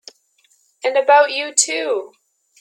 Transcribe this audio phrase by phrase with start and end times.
[0.83, 2.13] And about you too!